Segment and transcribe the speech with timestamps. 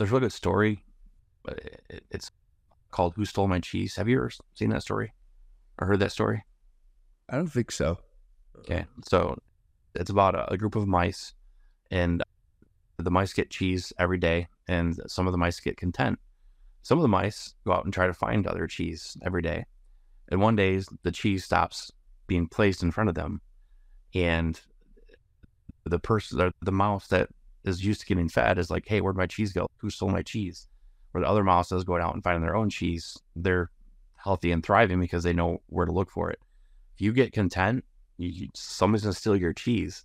[0.00, 0.82] there's a really good story.
[1.46, 1.52] Uh,
[1.90, 2.30] it, it's
[2.90, 5.12] called "Who Stole My Cheese." Have you ever seen that story
[5.78, 6.42] or heard that story?
[7.28, 7.98] I don't think so.
[8.60, 9.38] Okay, so
[9.94, 11.34] it's about a, a group of mice,
[11.90, 12.22] and
[12.96, 16.18] the mice get cheese every day, and some of the mice get content.
[16.82, 19.66] Some of the mice go out and try to find other cheese every day,
[20.30, 21.92] and one day the cheese stops
[22.26, 23.42] being placed in front of them,
[24.14, 24.58] and
[25.84, 27.28] the person, the, the mouse that
[27.64, 29.68] is used to getting fed is like, "Hey, where'd my cheese go?
[29.78, 30.68] Who stole my cheese?"
[31.12, 33.70] Where the other mouses going out and finding their own cheese, they're
[34.16, 36.38] healthy and thriving because they know where to look for it.
[36.94, 37.84] If you get content,
[38.18, 40.04] you, somebody's gonna steal your cheese.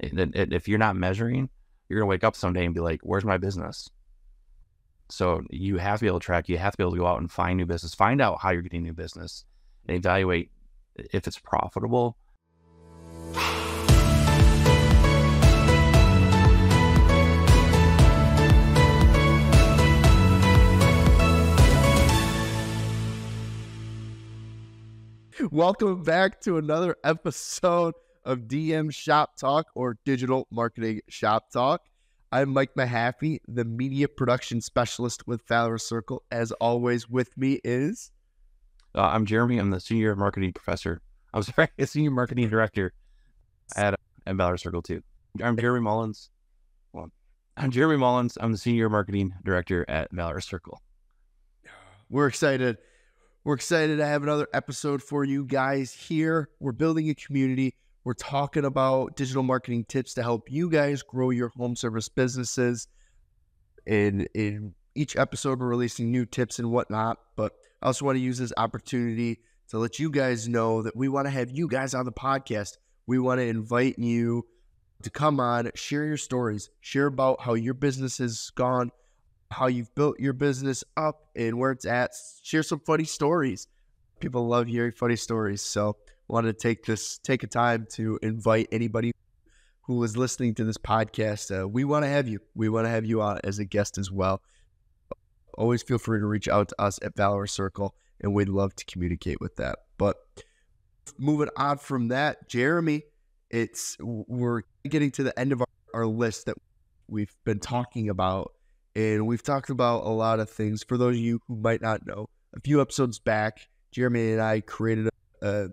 [0.00, 1.48] And, and if you're not measuring,
[1.88, 3.88] you're gonna wake up someday and be like, "Where's my business?"
[5.08, 6.48] So you have to be able to track.
[6.48, 8.50] You have to be able to go out and find new business, find out how
[8.50, 9.44] you're getting new business,
[9.86, 10.50] and evaluate
[10.96, 12.16] if it's profitable
[25.50, 31.82] Welcome back to another episode of DM Shop Talk or Digital Marketing Shop Talk.
[32.30, 36.22] I'm Mike Mahaffey, the media production specialist with Valorous Circle.
[36.30, 38.12] As always, with me is.
[38.94, 39.58] Uh, I'm Jeremy.
[39.58, 41.02] I'm the senior marketing professor.
[41.34, 42.92] I'm sorry, a senior marketing director
[43.74, 45.02] at, at Valorous Circle too.
[45.42, 46.30] I'm Jeremy Mullins.
[46.92, 47.10] Well,
[47.56, 48.38] I'm Jeremy Mullins.
[48.40, 50.80] I'm the senior marketing director at Valorous Circle.
[52.08, 52.78] We're excited
[53.44, 56.48] we're excited to have another episode for you guys here.
[56.60, 57.74] We're building a community.
[58.04, 62.86] We're talking about digital marketing tips to help you guys grow your home service businesses.
[63.84, 67.18] And in each episode, we're releasing new tips and whatnot.
[67.34, 69.40] But I also want to use this opportunity
[69.70, 72.76] to let you guys know that we want to have you guys on the podcast.
[73.08, 74.46] We want to invite you
[75.02, 78.92] to come on, share your stories, share about how your business has gone
[79.52, 82.12] how you've built your business up and where it's at.
[82.42, 83.68] Share some funny stories.
[84.20, 85.62] People love hearing funny stories.
[85.62, 85.96] So
[86.28, 89.12] wanted to take this take a time to invite anybody
[89.82, 91.56] who is listening to this podcast.
[91.56, 92.40] Uh, we want to have you.
[92.54, 94.40] We want to have you on as a guest as well.
[95.58, 98.84] Always feel free to reach out to us at Valorous Circle, and we'd love to
[98.86, 99.80] communicate with that.
[99.98, 100.16] But
[101.18, 103.02] moving on from that, Jeremy,
[103.50, 106.56] it's we're getting to the end of our, our list that
[107.08, 108.52] we've been talking about
[108.94, 110.82] and we've talked about a lot of things.
[110.82, 114.60] For those of you who might not know, a few episodes back, Jeremy and I
[114.60, 115.08] created
[115.40, 115.68] a,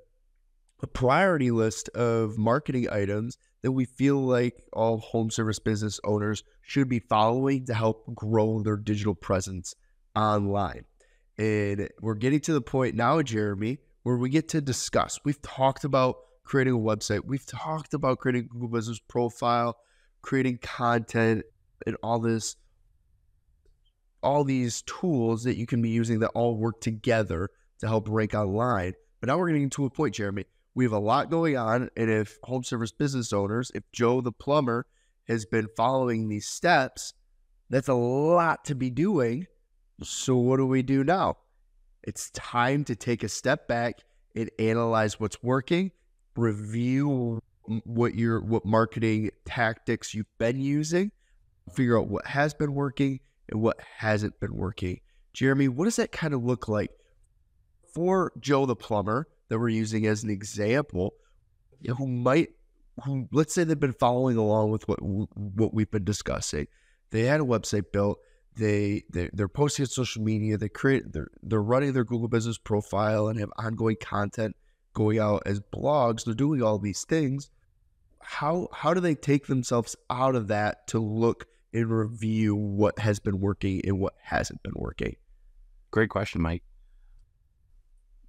[0.81, 6.43] a priority list of marketing items that we feel like all home service business owners
[6.61, 9.75] should be following to help grow their digital presence
[10.15, 10.85] online.
[11.37, 15.19] And we're getting to the point now, Jeremy, where we get to discuss.
[15.25, 19.77] We've talked about creating a website, we've talked about creating a Google Business profile,
[20.21, 21.43] creating content,
[21.85, 22.55] and all this
[24.21, 27.49] all these tools that you can be using that all work together
[27.79, 28.93] to help rank online.
[29.19, 30.45] But now we're getting to a point, Jeremy.
[30.75, 31.89] We have a lot going on.
[31.97, 34.85] And if home service business owners, if Joe the plumber
[35.27, 37.13] has been following these steps,
[37.69, 39.47] that's a lot to be doing.
[40.03, 41.37] So what do we do now?
[42.03, 43.99] It's time to take a step back
[44.35, 45.91] and analyze what's working,
[46.35, 47.41] review
[47.83, 51.11] what your what marketing tactics you've been using,
[51.73, 53.19] figure out what has been working,
[53.51, 54.99] and what hasn't been working.
[55.33, 56.91] Jeremy, what does that kind of look like
[57.93, 61.13] for Joe the plumber that we're using as an example,
[61.97, 62.49] who might,
[63.03, 66.67] who let's say they've been following along with what what we've been discussing.
[67.11, 68.19] They had a website built.
[68.55, 70.57] They they they're posting on social media.
[70.57, 74.55] They create they're they're running their Google Business profile and have ongoing content
[74.93, 76.25] going out as blogs.
[76.25, 77.49] They're doing all these things.
[78.21, 83.19] How how do they take themselves out of that to look and review what has
[83.19, 85.15] been working and what hasn't been working?
[85.91, 86.63] Great question, Mike.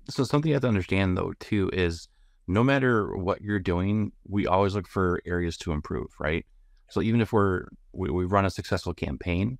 [0.09, 2.09] So something you have to understand though too is
[2.47, 6.45] no matter what you're doing, we always look for areas to improve, right?
[6.89, 9.59] So even if we're we, we run a successful campaign,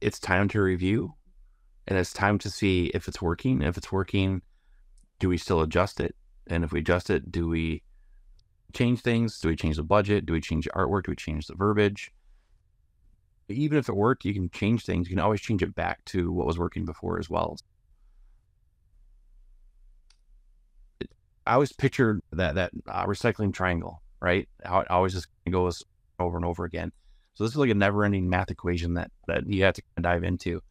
[0.00, 1.14] it's time to review
[1.86, 3.62] and it's time to see if it's working.
[3.62, 4.42] If it's working,
[5.18, 6.14] do we still adjust it?
[6.46, 7.82] And if we adjust it, do we
[8.70, 9.38] change things?
[9.40, 10.26] Do we change the budget?
[10.26, 11.04] Do we change the artwork?
[11.04, 12.12] Do we change the verbiage?
[13.48, 15.08] Even if it worked, you can change things.
[15.08, 17.58] You can always change it back to what was working before as well.
[21.46, 24.48] I always picture that that uh, recycling triangle, right?
[24.64, 25.82] How it always just goes
[26.20, 26.92] over and over again.
[27.34, 30.62] So this is like a never-ending math equation that that you have to dive into.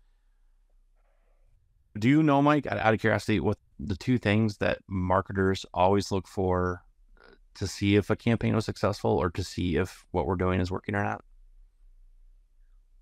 [1.98, 6.28] Do you know, Mike, out of curiosity, what the two things that marketers always look
[6.28, 6.84] for
[7.60, 10.72] to see if a campaign was successful or to see if what we're doing is
[10.72, 11.24] working or not?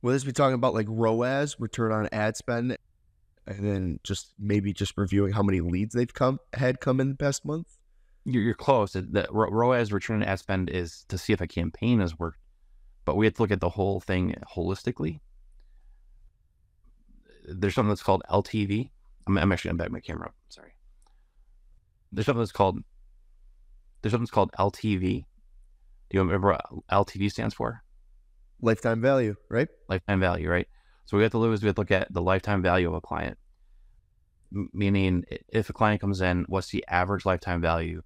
[0.01, 2.77] Will this be talking about like ROAS, return on ad spend,
[3.45, 7.15] and then just maybe just reviewing how many leads they've come had come in the
[7.15, 7.77] past month?
[8.25, 8.93] You're, you're close.
[8.93, 12.39] The ROAS, return on ad spend, is to see if a campaign has worked,
[13.05, 15.19] but we have to look at the whole thing holistically.
[17.47, 18.89] There's something that's called LTV.
[19.27, 20.35] I'm, I'm actually going to back my camera up.
[20.49, 20.73] Sorry.
[22.11, 22.79] There's something that's called
[24.07, 25.25] there's something called LTV.
[26.09, 27.83] Do you remember what LTV stands for?
[28.61, 29.67] Lifetime value, right?
[29.89, 30.67] Lifetime value, right?
[31.05, 32.93] So we have to do is we have to look at the lifetime value of
[32.93, 33.37] a client.
[34.55, 38.01] M- meaning, if a client comes in, what's the average lifetime value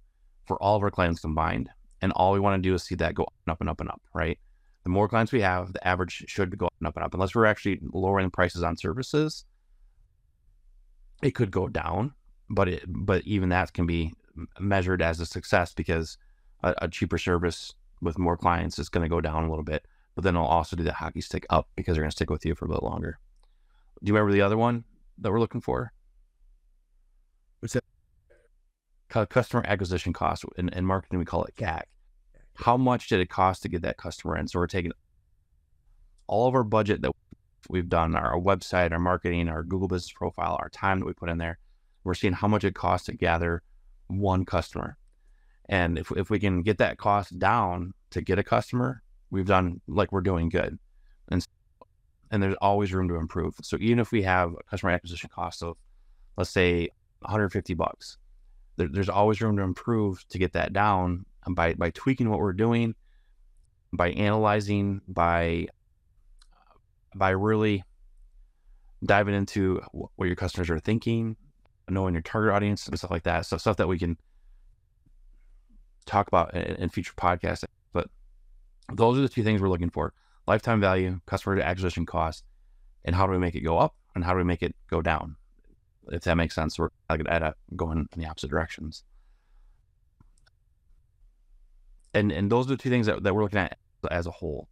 [0.46, 1.70] for all of our clients combined?
[2.00, 4.02] And all we want to do is see that go up and up and up,
[4.12, 4.38] right?
[4.82, 7.14] The more clients we have, the average should go up and up and up.
[7.14, 9.44] Unless we're actually lowering prices on services,
[11.22, 12.14] it could go down.
[12.50, 14.12] But it, but even that can be
[14.58, 16.18] measured as a success because
[16.62, 19.86] a, a cheaper service with more clients is going to go down a little bit
[20.14, 22.44] but then I'll also do the hockey stick up because they're going to stick with
[22.44, 23.18] you for a bit longer.
[24.02, 24.84] Do you remember the other one
[25.18, 25.92] that we're looking for?
[27.60, 27.84] What's that?
[29.28, 30.44] Customer acquisition cost.
[30.56, 31.82] In, in marketing, we call it CAC.
[32.54, 34.48] How much did it cost to get that customer in?
[34.48, 34.92] So we're taking
[36.26, 37.12] all of our budget that
[37.68, 41.30] we've done, our website, our marketing, our Google business profile, our time that we put
[41.30, 41.58] in there.
[42.04, 43.62] We're seeing how much it costs to gather
[44.18, 44.96] one customer.
[45.68, 49.80] And if, if we can get that cost down to get a customer, we've done
[49.86, 50.78] like we're doing good.
[51.30, 51.46] And
[52.30, 53.54] and there's always room to improve.
[53.62, 55.76] So even if we have a customer acquisition cost of
[56.36, 56.88] let's say
[57.20, 58.18] 150 bucks,
[58.76, 62.52] there, there's always room to improve to get that down by by tweaking what we're
[62.52, 62.94] doing,
[63.92, 65.68] by analyzing, by
[67.14, 67.84] by really
[69.04, 71.36] diving into what your customers are thinking,
[71.88, 73.46] knowing your target audience and stuff like that.
[73.46, 74.16] So stuff that we can
[76.06, 77.64] talk about in, in future podcasts.
[77.92, 78.08] But
[78.92, 80.12] those are the two things we're looking for
[80.46, 82.44] lifetime value, customer acquisition cost,
[83.04, 85.00] and how do we make it go up and how do we make it go
[85.00, 85.36] down?
[86.08, 89.04] If that makes sense, we're like at going in the opposite directions.
[92.14, 93.78] And and those are the two things that, that we're looking at
[94.10, 94.68] as a whole.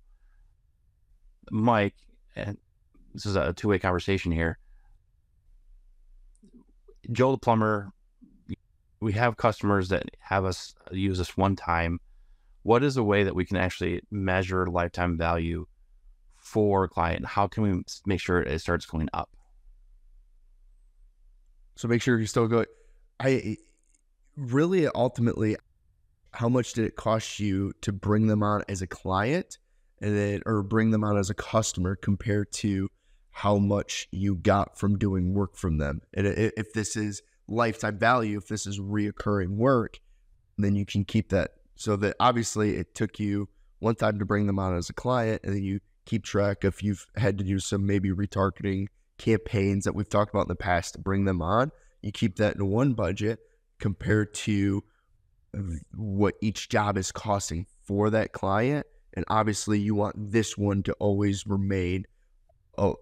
[1.50, 1.94] Mike,
[2.36, 2.58] and
[3.14, 4.58] this is a two way conversation here.
[7.12, 7.90] Joe the plumber,
[9.00, 12.00] we have customers that have us use this one time
[12.62, 15.66] what is a way that we can actually measure lifetime value
[16.36, 17.24] for a client?
[17.24, 19.30] How can we make sure it starts going up?
[21.76, 22.66] So make sure you're still go.
[23.18, 23.56] I
[24.36, 25.56] really ultimately,
[26.32, 29.58] how much did it cost you to bring them on as a client,
[30.02, 32.88] and then or bring them on as a customer compared to
[33.30, 36.02] how much you got from doing work from them?
[36.14, 40.00] And if this is lifetime value, if this is reoccurring work,
[40.58, 43.48] then you can keep that so that obviously it took you
[43.78, 46.82] one time to bring them on as a client, and then you keep track if
[46.82, 48.86] you've had to do some maybe retargeting
[49.16, 51.70] campaigns that we've talked about in the past to bring them on.
[52.02, 53.38] You keep that in one budget
[53.78, 54.84] compared to
[55.94, 58.86] what each job is costing for that client.
[59.14, 62.04] And obviously, you want this one to always remain
[62.78, 62.92] a,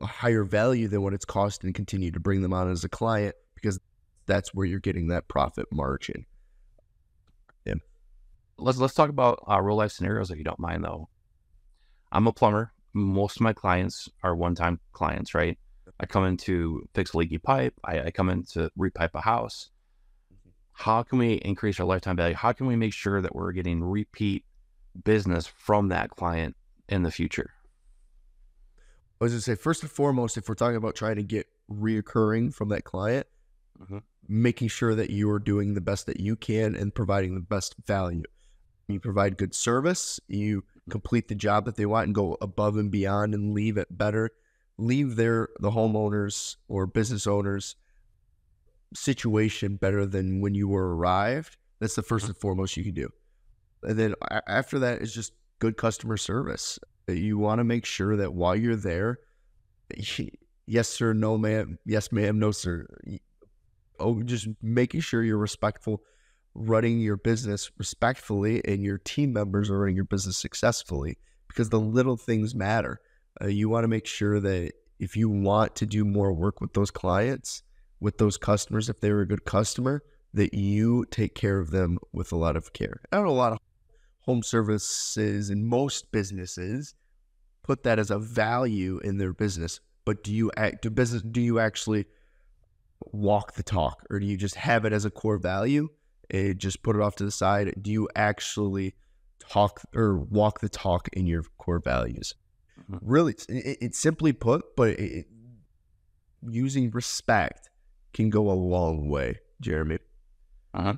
[0.00, 2.88] a higher value than what it's cost and continue to bring them on as a
[2.88, 3.78] client because
[4.26, 6.26] that's where you're getting that profit margin
[8.58, 11.08] let's let's talk about uh, real life scenarios if you don't mind though.
[12.12, 12.72] I'm a plumber.
[12.92, 15.58] Most of my clients are one time clients, right?
[15.98, 17.74] I come in to fix a leaky pipe.
[17.84, 19.70] I, I come in to repipe a house.
[20.72, 22.34] How can we increase our lifetime value?
[22.34, 24.44] How can we make sure that we're getting repeat
[25.04, 26.56] business from that client
[26.88, 27.52] in the future?
[29.24, 31.46] I was going to say, first and foremost, if we're talking about trying to get
[31.70, 33.26] reoccurring from that client,
[33.80, 33.98] mm-hmm.
[34.28, 37.74] making sure that you are doing the best that you can and providing the best
[37.86, 38.24] value
[38.88, 42.90] you provide good service, you complete the job that they want and go above and
[42.90, 44.30] beyond and leave it better,
[44.76, 47.76] leave their the homeowners or business owners
[48.94, 51.56] situation better than when you were arrived.
[51.80, 53.10] That's the first and foremost you can do.
[53.82, 54.14] And then
[54.46, 56.78] after that is just good customer service.
[57.08, 59.18] You want to make sure that while you're there,
[60.66, 62.86] yes sir, no ma'am, yes ma'am, no sir.
[63.98, 66.02] Oh, just making sure you're respectful
[66.54, 71.18] running your business respectfully and your team members are running your business successfully
[71.48, 73.00] because the little things matter.
[73.42, 76.72] Uh, you want to make sure that if you want to do more work with
[76.72, 77.62] those clients,
[78.00, 82.32] with those customers, if they're a good customer, that you take care of them with
[82.32, 83.00] a lot of care.
[83.12, 83.58] Know a lot of
[84.24, 86.94] home services and most businesses
[87.62, 89.80] put that as a value in their business.
[90.04, 92.06] But do you act do business do you actually
[93.12, 95.88] walk the talk or do you just have it as a core value?
[96.30, 97.74] it, just put it off to the side.
[97.80, 98.94] Do you actually
[99.38, 102.34] talk or walk the talk in your core values?
[102.90, 102.98] mm-hmm.
[103.00, 105.26] really, it, it's simply put, but it,
[106.48, 107.70] using respect
[108.12, 109.98] can go a long way, Jeremy.
[110.72, 110.94] Uh huh.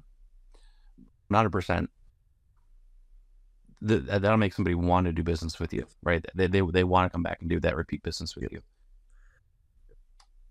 [3.82, 4.06] 100%.
[4.06, 6.24] that'll make somebody want to do business with you, right?
[6.34, 8.60] They, they, they want to come back and do that repeat business with you.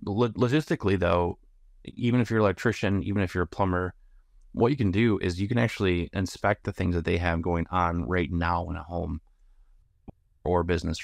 [0.06, 1.40] Logistically, though,
[1.84, 3.94] even if you're an electrician, even if you're a plumber,
[4.56, 7.66] what you can do is you can actually inspect the things that they have going
[7.72, 9.20] on right now in a home
[10.46, 11.04] or business.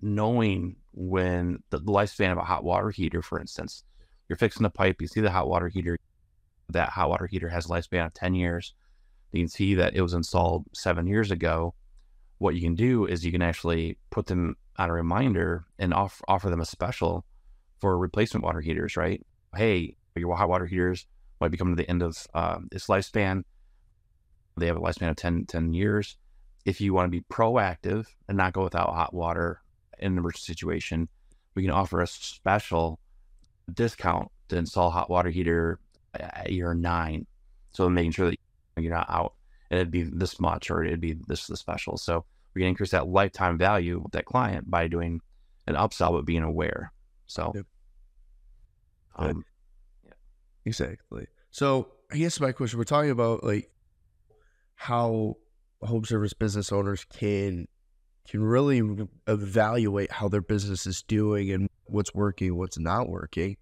[0.00, 3.82] Knowing when the lifespan of a hot water heater, for instance,
[4.28, 5.98] you're fixing the pipe, you see the hot water heater,
[6.70, 8.74] that hot water heater has a lifespan of 10 years.
[9.34, 11.74] You can see that it was installed seven years ago.
[12.38, 16.22] What you can do is you can actually put them on a reminder and off,
[16.28, 17.24] offer them a special
[17.80, 19.26] for replacement water heaters, right?
[19.56, 21.06] Hey, your hot water heaters
[21.40, 23.42] might be coming to the end of uh, its lifespan.
[24.56, 26.16] They have a lifespan of 10, 10 years.
[26.64, 29.62] If you want to be proactive and not go without hot water
[29.98, 31.08] in an emergency situation,
[31.56, 33.00] we can offer a special
[33.72, 35.80] discount to install hot water heater
[36.14, 37.26] at year nine.
[37.72, 38.38] So making sure that
[38.82, 39.34] you're not out
[39.70, 41.96] and it'd be this much or it'd be this the special.
[41.96, 45.20] So we can increase that lifetime value with that client by doing
[45.66, 46.92] an upsell but being aware.
[47.26, 47.66] So yep.
[49.16, 49.44] um,
[50.04, 50.12] yeah.
[50.64, 51.26] exactly.
[51.50, 53.70] So I guess my question we're talking about like
[54.74, 55.36] how
[55.82, 57.66] home service business owners can
[58.28, 63.56] can really evaluate how their business is doing and what's working, what's not working.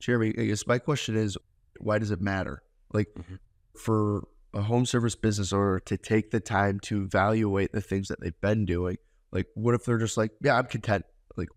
[0.00, 1.36] Jeremy, I guess my question is,
[1.78, 2.62] why does it matter?
[2.92, 3.36] Like mm-hmm.
[3.76, 8.20] for a home service business owner to take the time to evaluate the things that
[8.20, 8.96] they've been doing,
[9.32, 11.04] like what if they're just like, yeah, I'm content.
[11.36, 11.48] Like,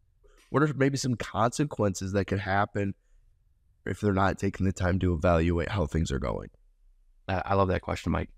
[0.50, 2.94] what are maybe some consequences that could happen
[3.86, 6.50] if they're not taking the time to evaluate how things are going?
[7.28, 8.30] I love that question, Mike.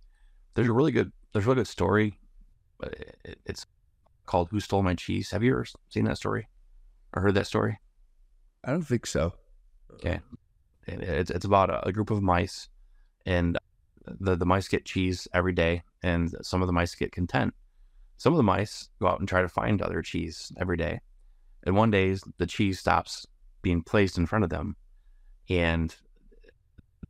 [0.53, 2.17] There's a really good, there's a really good story.
[3.45, 3.65] It's
[4.25, 6.47] called "Who Stole My Cheese." Have you ever seen that story
[7.13, 7.79] or heard that story?
[8.63, 9.33] I don't think so.
[9.95, 10.19] Okay,
[10.87, 12.69] it's it's about a, a group of mice,
[13.25, 13.57] and
[14.19, 17.53] the the mice get cheese every day, and some of the mice get content.
[18.17, 20.99] Some of the mice go out and try to find other cheese every day,
[21.63, 23.25] and one day the cheese stops
[23.61, 24.75] being placed in front of them,
[25.49, 25.95] and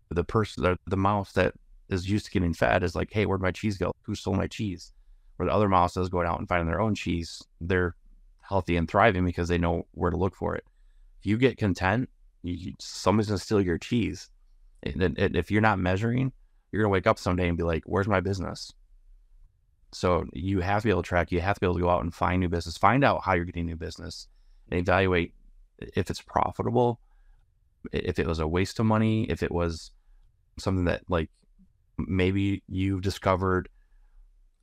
[0.10, 1.54] the person, the, the mouse that
[1.90, 3.94] is used to getting fed is like, "Hey, where'd my cheese go?
[4.04, 4.92] Who stole my cheese?"
[5.38, 7.96] Where the other mouses going out and finding their own cheese, they're
[8.42, 10.64] healthy and thriving because they know where to look for it.
[11.20, 12.10] If you get content,
[12.42, 14.30] you, somebody's gonna steal your cheese.
[14.84, 16.32] And, and if you're not measuring,
[16.76, 18.74] you're gonna wake up someday and be like, "Where's my business?"
[19.94, 21.32] So you have to be able to track.
[21.32, 23.34] You have to be able to go out and find new business, find out how
[23.34, 24.28] you're getting new business,
[24.70, 25.34] and evaluate
[25.80, 27.00] if it's profitable,
[27.94, 29.92] if it was a waste of money, if it was
[30.58, 31.30] something that like
[31.98, 33.70] maybe you've discovered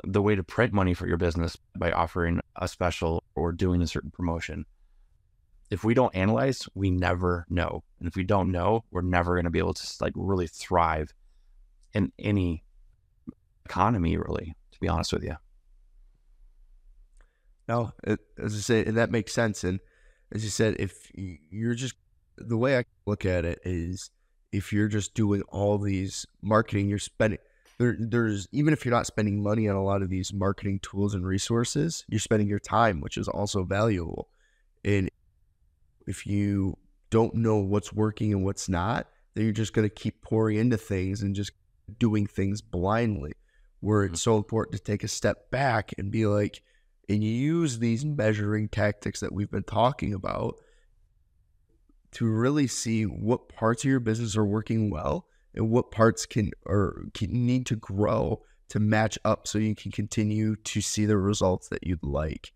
[0.04, 3.86] the way to print money for your business by offering a special or doing a
[3.86, 4.66] certain promotion.
[5.70, 7.82] If we don't analyze, we never know.
[7.98, 11.14] And if we don't know, we're never going to be able to like really thrive
[11.94, 12.64] in any
[13.64, 15.36] economy, really, to be honest with you.
[17.68, 19.64] No, it, as I say, that makes sense.
[19.64, 19.80] And
[20.32, 21.94] as you said, if you're just
[22.36, 24.10] the way I look at it is
[24.50, 27.38] if you're just doing all these marketing, you're spending
[27.78, 31.14] there, there's even if you're not spending money on a lot of these marketing tools
[31.14, 34.28] and resources, you're spending your time, which is also valuable.
[34.84, 35.10] And
[36.06, 36.76] if you
[37.10, 40.76] don't know what's working and what's not, then you're just going to keep pouring into
[40.76, 41.52] things and just
[41.98, 43.32] doing things blindly.
[43.80, 44.30] Where it's mm-hmm.
[44.30, 46.62] so important to take a step back and be like,
[47.08, 50.60] and use these measuring tactics that we've been talking about
[52.12, 56.50] to really see what parts of your business are working well and what parts can
[56.66, 61.16] or can need to grow to match up so you can continue to see the
[61.16, 62.52] results that you'd like.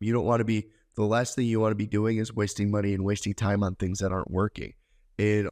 [0.00, 2.70] You don't want to be the last thing you want to be doing is wasting
[2.70, 4.72] money and wasting time on things that aren't working.
[5.18, 5.48] And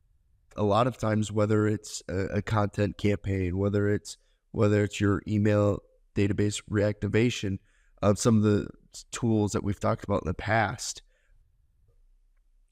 [0.56, 4.16] a lot of times, whether it's a, a content campaign, whether it's
[4.52, 5.82] whether it's your email
[6.14, 7.58] database reactivation,
[8.02, 8.68] of some of the
[9.10, 11.02] tools that we've talked about in the past,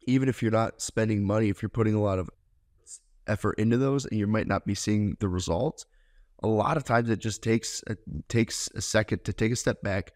[0.07, 2.31] even if you're not spending money, if you're putting a lot of
[3.27, 5.87] effort into those and you might not be seeing the results,
[6.43, 7.97] a lot of times it just takes a,
[8.29, 10.13] takes a second to take a step back,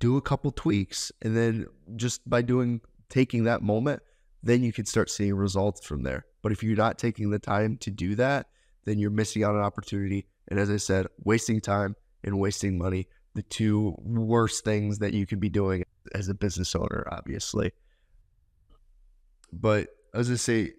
[0.00, 4.02] do a couple tweaks, and then just by doing taking that moment,
[4.42, 6.26] then you can start seeing results from there.
[6.48, 8.46] But if you're not taking the time to do that,
[8.86, 10.24] then you're missing out on an opportunity.
[10.48, 15.26] And as I said, wasting time and wasting money, the two worst things that you
[15.26, 17.72] could be doing as a business owner, obviously.
[19.52, 20.72] But as I say,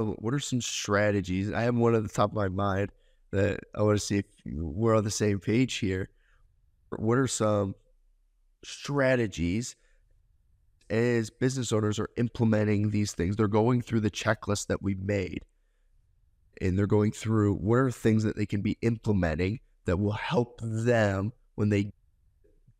[0.00, 1.52] uh, what are some strategies?
[1.52, 2.92] I have one at the top of my mind
[3.30, 6.08] that I want to see if we're on the same page here.
[6.96, 7.74] What are some
[8.64, 9.76] strategies
[10.90, 13.36] as business owners are implementing these things.
[13.36, 15.40] They're going through the checklist that we made
[16.60, 20.60] and they're going through what are things that they can be implementing that will help
[20.62, 21.92] them when they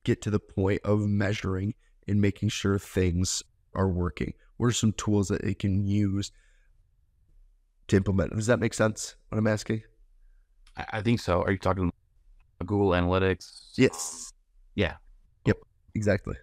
[0.04, 1.74] get to the point of measuring
[2.06, 3.42] and making sure things
[3.74, 4.34] are working.
[4.56, 6.30] What are some tools that they can use
[7.88, 8.34] to implement?
[8.34, 9.16] Does that make sense?
[9.28, 9.82] What I'm asking?
[10.76, 11.42] I, I think so.
[11.42, 11.90] Are you talking
[12.60, 13.72] Google Analytics?
[13.76, 14.30] Yes.
[14.74, 14.96] Yeah.
[15.46, 15.58] Yep.
[15.94, 16.36] Exactly.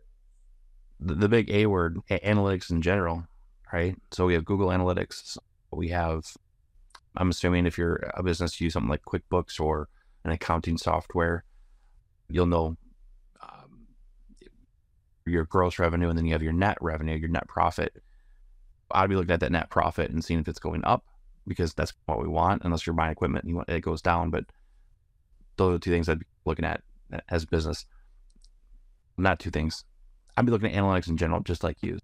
[0.99, 3.27] The, the big A word, analytics in general,
[3.71, 3.95] right?
[4.11, 5.37] So we have Google Analytics.
[5.71, 6.25] We have,
[7.15, 9.89] I'm assuming if you're a business, you use something like QuickBooks or
[10.23, 11.43] an accounting software,
[12.29, 12.77] you'll know
[13.41, 13.87] um,
[15.25, 18.01] your gross revenue and then you have your net revenue, your net profit.
[18.91, 21.05] I'd be looking at that net profit and seeing if it's going up
[21.47, 24.29] because that's what we want, unless you're buying equipment and you want, it goes down.
[24.29, 24.45] But
[25.57, 26.81] those are two things I'd be looking at
[27.29, 27.85] as a business.
[29.17, 29.83] Not two things.
[30.37, 31.97] I'd be looking at analytics in general, just like you.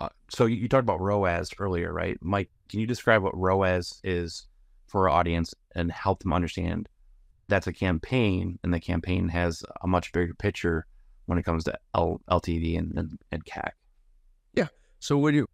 [0.00, 2.18] Uh, so you, talked about ROAS earlier, right?
[2.20, 4.48] Mike, can you describe what ROAS is
[4.88, 6.88] for our audience and help them understand
[7.48, 10.86] that's a campaign and the campaign has a much bigger picture
[11.26, 13.70] when it comes to L- LTV and, and, and CAC?
[14.54, 14.68] Yeah.
[14.98, 15.46] So when you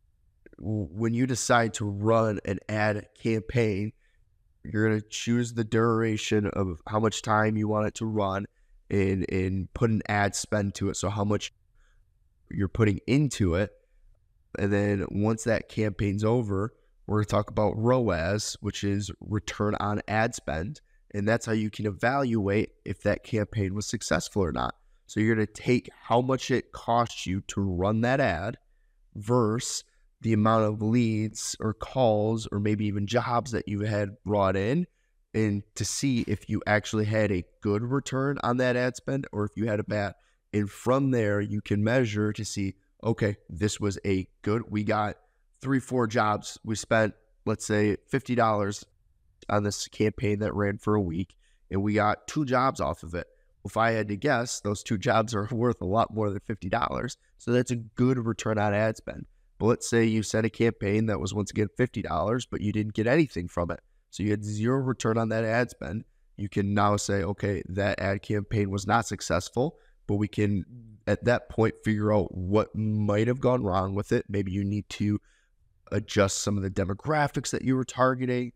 [0.59, 3.93] when you decide to run an ad campaign,
[4.65, 8.47] you're going to choose the duration of how much time you want it to run
[8.93, 10.97] and and put an ad spend to it.
[10.97, 11.53] So how much
[12.51, 13.73] you're putting into it.
[14.59, 16.75] And then once that campaign's over,
[17.07, 20.81] we're going to talk about ROAS, which is return on ad spend.
[21.15, 24.75] And that's how you can evaluate if that campaign was successful or not.
[25.07, 28.57] So you're going to take how much it costs you to run that ad
[29.15, 29.85] versus
[30.21, 34.87] the amount of leads or calls or maybe even jobs that you had brought in
[35.35, 39.45] and to see if you actually had a good return on that ad spend or
[39.45, 40.15] if you had a bad.
[40.53, 45.17] And from there, you can measure to see, okay, this was a good, we got
[45.63, 46.59] three, four jobs.
[46.65, 47.15] We spent,
[47.47, 48.85] let's say, $50
[49.49, 51.35] on this campaign that ran for a week,
[51.71, 53.27] and we got two jobs off of it.
[53.65, 57.17] If I had to guess, those two jobs are worth a lot more than $50.
[57.39, 59.27] So that's a good return on ad spend.
[59.59, 62.95] But let's say you set a campaign that was once again $50, but you didn't
[62.95, 63.81] get anything from it.
[64.13, 66.05] So you had zero return on that ad spend.
[66.37, 70.65] You can now say, okay, that ad campaign was not successful, but we can
[71.07, 74.27] at that point figure out what might have gone wrong with it.
[74.29, 75.19] Maybe you need to
[75.91, 78.53] adjust some of the demographics that you were targeting.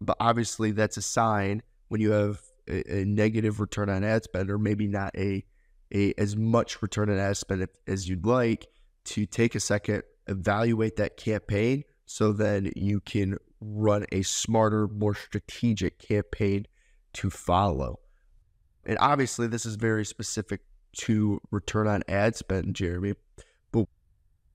[0.00, 4.50] But obviously, that's a sign when you have a, a negative return on ad spend,
[4.50, 5.44] or maybe not a,
[5.94, 8.66] a as much return on ad spend as you'd like,
[9.04, 15.14] to take a second, evaluate that campaign so then you can run a smarter, more
[15.14, 16.66] strategic campaign
[17.14, 18.00] to follow.
[18.84, 20.60] And obviously, this is very specific
[20.92, 23.14] to return on ad spend, Jeremy.
[23.72, 23.86] But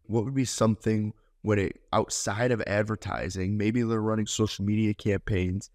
[0.08, 5.70] what would be something when it outside of advertising, maybe they're running social media campaigns?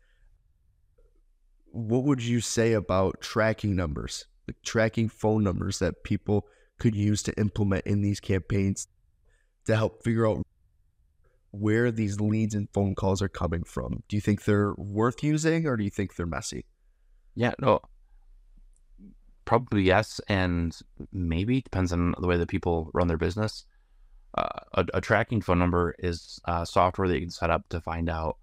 [1.72, 6.46] What would you say about tracking numbers, like tracking phone numbers that people
[6.80, 8.88] could use to implement in these campaigns
[9.66, 10.44] to help figure out
[11.52, 14.02] where these leads and phone calls are coming from.
[14.08, 16.64] Do you think they're worth using or do you think they're messy?
[17.34, 17.80] Yeah, no,
[19.50, 20.78] probably yes, and
[21.12, 23.64] maybe depends on the way that people run their business.
[24.38, 27.80] Uh, a, a, tracking phone number is uh, software that you can set up to
[27.80, 28.36] find out.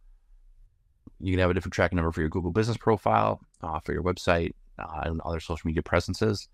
[1.21, 4.03] You can have a different tracking number for your Google Business profile, uh, for your
[4.03, 6.49] website, uh, and other social media presences.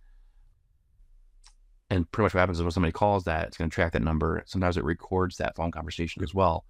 [1.89, 4.01] And pretty much what happens is when somebody calls that, it's going to track that
[4.01, 4.43] number.
[4.45, 6.65] Sometimes it records that phone conversation as well.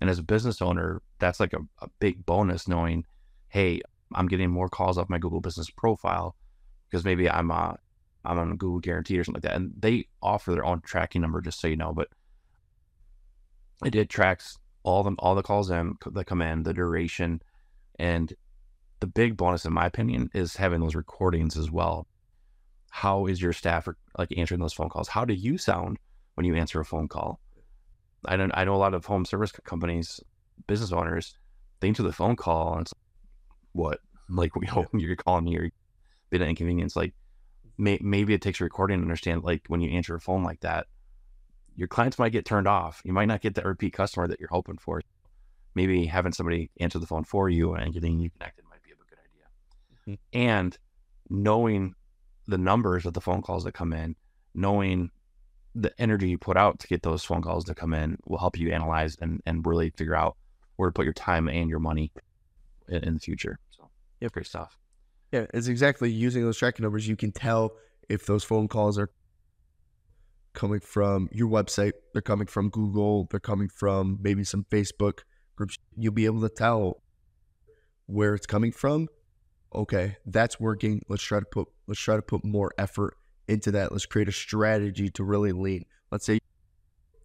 [0.00, 3.04] And as a business owner, that's like a, a big bonus knowing,
[3.48, 3.80] hey,
[4.14, 6.34] I'm getting more calls off my Google Business profile
[6.90, 7.74] because maybe I'm uh,
[8.24, 9.56] I'm on a Google Guarantee or something like that.
[9.56, 11.92] And they offer their own tracking number, just so you know.
[11.92, 12.08] But
[13.84, 17.40] it, it tracks all the all the calls in that come in, the duration,
[17.98, 18.32] and
[19.00, 22.06] the big bonus, in my opinion, is having those recordings as well
[22.94, 25.08] how is your staff like answering those phone calls?
[25.08, 25.98] How do you sound
[26.34, 27.40] when you answer a phone call?
[28.24, 28.52] I don't.
[28.54, 30.20] I know a lot of home service companies,
[30.68, 31.36] business owners,
[31.80, 33.00] they answer the phone call and it's like,
[33.72, 35.70] what like you know, you're calling me or
[36.30, 36.94] been an inconvenience.
[36.94, 37.14] Like
[37.76, 40.60] may, maybe it takes a recording to understand like when you answer a phone like
[40.60, 40.86] that,
[41.74, 43.02] your clients might get turned off.
[43.04, 45.02] You might not get that repeat customer that you're hoping for.
[45.74, 48.94] Maybe having somebody answer the phone for you and getting you connected might be a
[49.10, 50.16] good idea.
[50.16, 50.38] Mm-hmm.
[50.38, 50.78] And
[51.28, 51.96] knowing
[52.46, 54.16] the numbers of the phone calls that come in,
[54.54, 55.10] knowing
[55.74, 58.58] the energy you put out to get those phone calls to come in will help
[58.58, 60.36] you analyze and, and really figure out
[60.76, 62.12] where to put your time and your money
[62.88, 63.58] in, in the future.
[63.70, 64.78] So, yeah, great stuff.
[65.32, 67.08] Yeah, it's exactly using those tracking numbers.
[67.08, 67.72] You can tell
[68.08, 69.10] if those phone calls are
[70.52, 75.20] coming from your website, they're coming from Google, they're coming from maybe some Facebook
[75.56, 75.76] groups.
[75.96, 77.02] You'll be able to tell
[78.06, 79.08] where it's coming from.
[79.74, 81.02] Okay, that's working.
[81.08, 83.16] Let's try to put let's try to put more effort
[83.48, 83.92] into that.
[83.92, 85.84] Let's create a strategy to really lean.
[86.10, 86.38] Let's say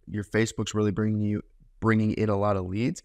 [0.06, 1.42] your Facebook's really bringing you
[1.80, 3.02] bringing in a lot of leads.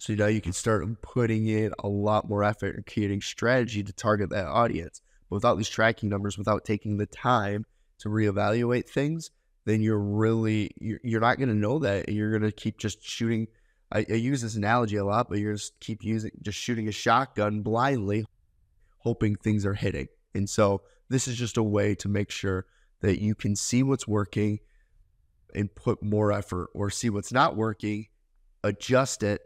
[0.00, 3.92] So now you can start putting in a lot more effort and creating strategy to
[3.92, 5.02] target that audience.
[5.28, 7.66] But without these tracking numbers, without taking the time
[7.98, 9.30] to reevaluate things,
[9.66, 12.08] then you're really you're, you're not going to know that.
[12.08, 13.46] You're going to keep just shooting.
[13.92, 16.92] I, I use this analogy a lot, but you're just keep using just shooting a
[16.92, 18.24] shotgun blindly,
[18.98, 20.08] hoping things are hitting.
[20.34, 22.66] And so this is just a way to make sure
[23.00, 24.60] that you can see what's working
[25.54, 28.06] and put more effort, or see what's not working,
[28.62, 29.40] adjust it,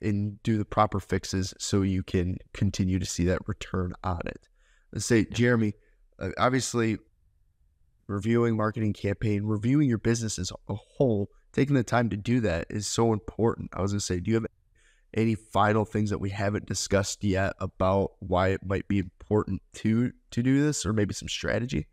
[0.00, 4.48] and do the proper fixes so you can continue to see that return on it.
[4.92, 5.74] Let's say, Jeremy,
[6.18, 6.98] uh, obviously
[8.08, 12.66] reviewing marketing campaign, reviewing your business as a whole, taking the time to do that
[12.70, 13.70] is so important.
[13.72, 14.46] I was going to say, do you have
[15.14, 20.12] any final things that we haven't discussed yet about why it might be important to
[20.30, 21.86] to do this or maybe some strategy?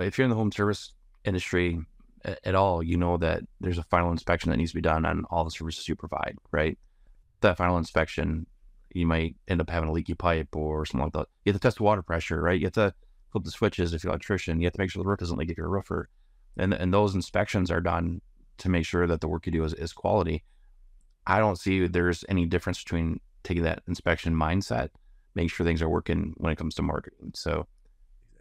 [0.00, 1.80] If you're in the home service industry
[2.24, 5.24] at all, you know that there's a final inspection that needs to be done on
[5.30, 6.78] all the services you provide, right?
[7.40, 8.46] That final inspection
[8.94, 11.26] you might end up having a leaky pipe or something like that.
[11.44, 12.58] You have to test the water pressure, right?
[12.58, 12.94] You have to
[13.30, 14.60] flip the switches if you're an electrician.
[14.60, 16.08] You have to make sure the roof doesn't leak if you're a roofer.
[16.56, 18.20] And and those inspections are done
[18.58, 20.44] to make sure that the work you do is, is quality.
[21.26, 24.88] I don't see there's any difference between taking that inspection mindset,
[25.34, 27.32] making sure things are working when it comes to marketing.
[27.34, 27.66] So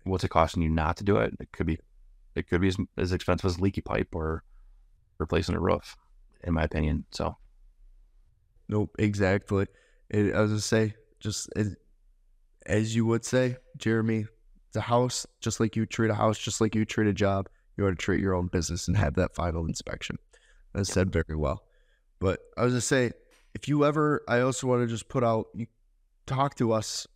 [0.03, 1.35] what's it costing you not to do it?
[1.39, 1.79] It could be
[2.35, 4.43] it could be as, as expensive as leaky pipe or
[5.17, 5.95] replacing a roof,
[6.43, 7.05] in my opinion.
[7.11, 7.35] So
[8.69, 9.67] Nope, exactly.
[10.09, 11.75] It, I was gonna say, just as,
[12.65, 14.27] as you would say, Jeremy,
[14.67, 17.49] it's a house, just like you treat a house, just like you treat a job.
[17.75, 20.17] You ought to treat your own business and have that final inspection.
[20.73, 21.63] That's said very well.
[22.19, 23.11] But I was gonna say,
[23.53, 25.67] if you ever, I also want to just put out, you
[26.25, 27.07] talk to us.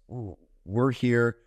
[0.65, 1.37] We're here.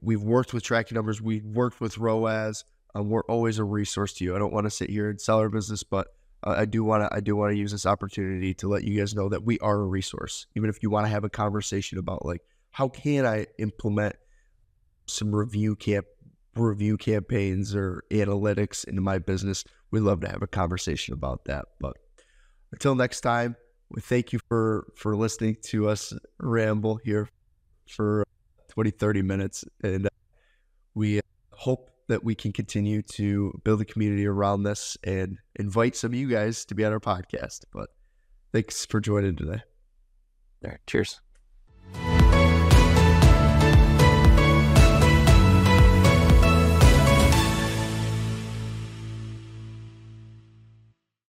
[0.00, 1.22] We've worked with tracking numbers.
[1.22, 2.64] We've worked with ROAS.
[2.94, 4.34] Um, we're always a resource to you.
[4.34, 6.08] I don't want to sit here and sell our business, but
[6.44, 8.98] uh, I do want to I do want to use this opportunity to let you
[8.98, 10.46] guys know that we are a resource.
[10.54, 14.16] Even if you want to have a conversation about like how can I implement
[15.06, 16.06] some review camp
[16.56, 21.66] review campaigns or analytics into my business, we'd love to have a conversation about that.
[21.80, 21.96] But
[22.72, 23.56] until next time,
[23.90, 27.28] we thank you for for listening to us ramble here
[27.88, 28.24] for
[28.68, 30.10] 20 30 minutes and uh,
[30.94, 36.10] we hope that we can continue to build a community around this and invite some
[36.10, 37.64] of you guys to be on our podcast.
[37.72, 37.88] But
[38.52, 39.62] thanks for joining today.
[40.60, 40.80] There.
[40.86, 41.20] Cheers.